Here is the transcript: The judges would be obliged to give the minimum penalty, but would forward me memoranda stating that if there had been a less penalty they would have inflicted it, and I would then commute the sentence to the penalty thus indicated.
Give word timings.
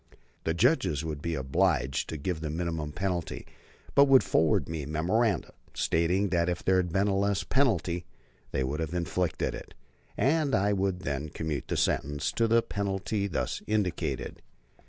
The 0.45 0.55
judges 0.55 1.05
would 1.05 1.21
be 1.21 1.35
obliged 1.35 2.09
to 2.09 2.17
give 2.17 2.41
the 2.41 2.49
minimum 2.49 2.91
penalty, 2.91 3.45
but 3.93 4.05
would 4.05 4.23
forward 4.23 4.67
me 4.67 4.83
memoranda 4.87 5.53
stating 5.75 6.29
that 6.29 6.49
if 6.49 6.65
there 6.65 6.77
had 6.77 6.91
been 6.91 7.07
a 7.07 7.15
less 7.15 7.43
penalty 7.43 8.07
they 8.49 8.63
would 8.63 8.79
have 8.79 8.95
inflicted 8.95 9.53
it, 9.53 9.75
and 10.17 10.55
I 10.55 10.73
would 10.73 11.01
then 11.01 11.29
commute 11.29 11.67
the 11.67 11.77
sentence 11.77 12.31
to 12.31 12.47
the 12.47 12.63
penalty 12.63 13.27
thus 13.27 13.61
indicated. 13.67 14.41